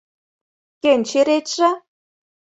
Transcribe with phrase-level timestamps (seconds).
[0.81, 1.69] Кӧн черетше?